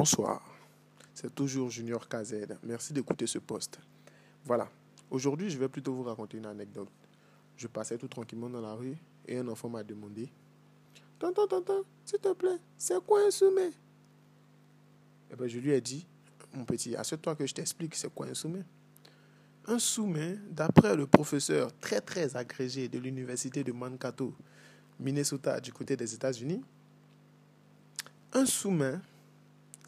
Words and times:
Bonsoir. 0.00 0.40
C'est 1.12 1.34
toujours 1.34 1.68
Junior 1.68 2.08
KZ. 2.08 2.56
Merci 2.62 2.94
d'écouter 2.94 3.26
ce 3.26 3.38
poste. 3.38 3.78
Voilà. 4.46 4.66
Aujourd'hui, 5.10 5.50
je 5.50 5.58
vais 5.58 5.68
plutôt 5.68 5.92
vous 5.92 6.04
raconter 6.04 6.38
une 6.38 6.46
anecdote. 6.46 6.88
Je 7.54 7.66
passais 7.66 7.98
tout 7.98 8.08
tranquillement 8.08 8.48
dans 8.48 8.62
la 8.62 8.72
rue 8.72 8.96
et 9.28 9.36
un 9.36 9.46
enfant 9.46 9.68
m'a 9.68 9.84
demandé 9.84 10.30
Tonton, 11.18 11.46
tonton, 11.46 11.84
s'il 12.06 12.18
te 12.18 12.32
plaît, 12.32 12.56
c'est 12.78 12.98
quoi 13.04 13.26
un 13.26 13.30
sommet 13.30 13.72
Eh 15.30 15.36
bien, 15.36 15.46
je 15.46 15.58
lui 15.58 15.72
ai 15.72 15.82
dit 15.82 16.06
Mon 16.54 16.64
petit, 16.64 16.96
assure-toi 16.96 17.36
que 17.36 17.46
je 17.46 17.52
t'explique 17.52 17.94
c'est 17.94 18.10
quoi 18.14 18.26
un 18.26 18.32
sommet. 18.32 18.64
Un 19.66 19.78
sommet, 19.78 20.38
d'après 20.48 20.96
le 20.96 21.06
professeur 21.06 21.76
très 21.78 22.00
très 22.00 22.38
agrégé 22.38 22.88
de 22.88 22.98
l'université 22.98 23.62
de 23.62 23.72
Mankato, 23.72 24.34
Minnesota, 24.98 25.60
du 25.60 25.74
côté 25.74 25.94
des 25.94 26.14
États-Unis, 26.14 26.62
un 28.32 28.46
sous-main, 28.46 29.02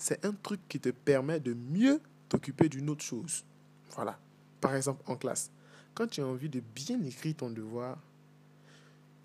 c'est 0.02 0.24
un 0.24 0.32
truc 0.32 0.60
qui 0.68 0.80
te 0.80 0.88
permet 0.88 1.38
de 1.38 1.54
mieux 1.54 2.00
t'occuper 2.28 2.68
d'une 2.68 2.90
autre 2.90 3.04
chose. 3.04 3.44
Voilà. 3.90 4.18
Par 4.60 4.74
exemple, 4.74 5.00
en 5.06 5.14
classe, 5.14 5.48
quand 5.94 6.08
tu 6.08 6.20
as 6.20 6.26
envie 6.26 6.48
de 6.48 6.58
bien 6.58 7.00
écrire 7.04 7.36
ton 7.36 7.50
devoir 7.50 7.96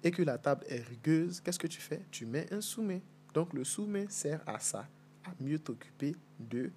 et 0.03 0.11
que 0.11 0.21
la 0.21 0.37
table 0.37 0.65
est 0.69 0.81
rigueuse, 0.87 1.41
qu'est-ce 1.41 1.57
que 1.57 1.65
tu 1.65 1.81
fais? 1.81 2.05
Tu 2.11 2.27
mets 2.27 2.53
un 2.53 2.61
sous-main. 2.61 2.99
Donc 3.33 3.53
le 3.53 3.63
sous-main 3.63 4.05
sert 4.07 4.43
à 4.45 4.59
ça, 4.59 4.87
à 5.25 5.31
mieux 5.39 5.57
t'occuper 5.57 6.15
de 6.39 6.69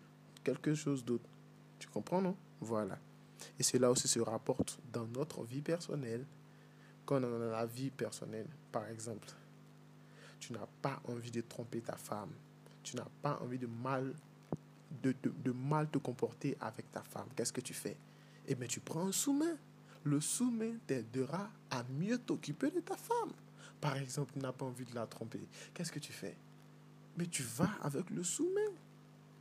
quelque 0.43 0.75
chose 0.75 1.05
d'autre. 1.05 1.29
Tu 1.79 1.87
comprends, 1.87 2.23
non? 2.23 2.37
Voilà. 2.59 2.99
Et 3.59 3.63
cela 3.63 3.91
aussi 3.91 4.09
se 4.09 4.21
rapporte 4.21 4.79
dans 4.91 5.07
notre 5.09 5.45
vie 5.45 5.61
personnelle. 5.61 6.25
Quand 7.05 7.23
on 7.23 7.43
a 7.43 7.51
la 7.51 7.67
vie 7.67 7.91
personnelle, 7.91 8.49
par 8.73 8.89
exemple, 8.89 9.29
tu 10.39 10.55
n'as 10.55 10.67
pas 10.81 11.03
envie 11.07 11.31
de 11.31 11.43
tromper 11.43 11.83
ta 11.83 11.97
femme. 11.97 12.33
Tu 12.83 12.97
n'as 12.97 13.09
pas 13.23 13.39
envie 13.43 13.59
de 13.59 13.67
mal, 13.67 14.15
de, 15.03 15.15
de, 15.23 15.53
mal 15.53 15.89
te 15.89 15.99
comporter 15.99 16.57
avec 16.61 16.91
ta 16.91 17.03
femme. 17.03 17.29
Qu'est-ce 17.37 17.53
que 17.53 17.61
tu 17.61 17.75
fais? 17.75 17.97
Eh 18.47 18.55
bien, 18.55 18.67
tu 18.67 18.81
prends 18.81 19.07
un 19.07 19.13
sous-main. 19.13 19.57
Le 20.05 20.21
sous-main 20.21 20.75
t'aidera 20.87 21.51
à 21.71 21.85
mieux 21.85 22.19
t'occuper 22.19 22.71
de 22.71 22.81
ta 22.81 22.97
femme. 22.97 23.33
Par 23.81 23.97
exemple, 23.97 24.33
tu 24.33 24.39
n'as 24.41 24.53
pas 24.53 24.65
envie 24.65 24.85
de 24.85 24.95
la 24.95 25.07
tromper. 25.07 25.47
Qu'est-ce 25.75 25.93
que 25.93 25.99
tu 25.99 26.13
fais? 26.13 26.37
Mais 27.17 27.27
tu 27.27 27.43
vas 27.43 27.71
avec 27.83 28.09
le 28.11 28.23
sous-main. 28.23 28.73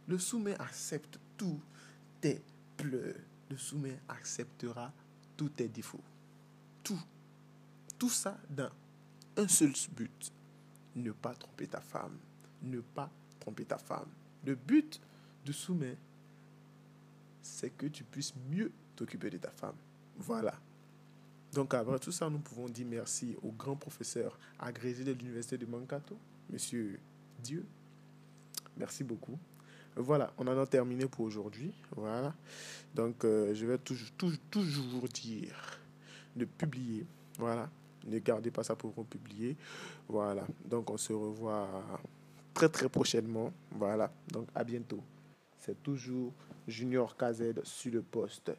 Le 0.08 0.18
sous-main 0.18 0.56
accepte 0.60 1.20
tous 1.38 1.60
tes 2.20 2.42
pleurs. 2.78 3.16
Le 3.50 3.58
sous-main 3.58 3.96
acceptera 4.08 4.92
tous 5.38 5.50
tes 5.50 5.68
défauts. 5.68 6.04
Tout. 6.84 7.02
Tout 7.98 8.10
ça 8.10 8.38
dans 8.50 8.72
un 9.38 9.48
seul 9.48 9.74
but 9.96 10.32
ne 10.96 11.12
pas 11.12 11.34
tromper 11.34 11.68
ta 11.68 11.82
femme. 11.82 12.18
Ne 12.62 12.82
pas 12.82 13.10
tromper 13.50 13.66
ta 13.66 13.78
femme. 13.78 14.08
Le 14.46 14.56
but 14.56 15.02
du 15.44 15.54
soumet, 15.54 15.98
c'est 17.42 17.72
que 17.72 17.88
tu 17.88 18.04
puisses 18.04 18.34
mieux 18.52 18.72
t'occuper 18.96 19.30
de 19.30 19.38
ta 19.38 19.50
femme. 19.50 19.76
Voilà. 20.18 20.54
Donc 21.54 21.74
après 21.74 21.98
tout 21.98 22.12
ça, 22.12 22.30
nous 22.30 22.38
pouvons 22.38 22.70
dire 22.70 22.86
merci 22.88 23.36
au 23.42 23.52
grand 23.52 23.76
professeur 23.76 24.38
agrégé 24.60 25.04
de 25.04 25.14
l'université 25.14 25.58
de 25.58 25.66
Mankato, 25.66 26.16
Monsieur 26.52 27.00
Dieu. 27.42 27.66
Merci 28.78 29.04
beaucoup. 29.04 29.38
Voilà, 29.96 30.32
on 30.38 30.48
en 30.48 30.58
a 30.58 30.68
terminé 30.68 31.08
pour 31.08 31.26
aujourd'hui. 31.26 31.74
Voilà. 31.96 32.36
Donc 32.94 33.26
euh, 33.26 33.56
je 33.56 33.66
vais 33.66 33.80
toujours, 33.80 34.12
toujours, 34.12 34.40
toujours 34.52 35.08
dire 35.10 35.80
de 36.36 36.46
publier. 36.46 37.06
Voilà. 37.40 37.68
Ne 38.06 38.20
gardez 38.20 38.52
pas 38.52 38.64
ça 38.64 38.76
pour 38.76 38.92
vous 38.92 39.04
publier. 39.04 39.58
Voilà. 40.08 40.46
Donc, 40.66 40.90
on 40.90 40.98
se 40.98 41.14
revoit 41.14 41.68
très, 42.54 42.70
très 42.70 42.90
prochainement. 42.90 43.52
Voilà. 43.72 44.12
Donc, 44.32 44.48
à 44.56 44.64
bientôt. 44.64 45.02
C'est 45.58 45.82
toujours 45.84 46.34
Junior 46.68 47.16
KZ 47.16 47.64
sur 47.64 47.94
le 47.94 48.02
poste. 48.02 48.52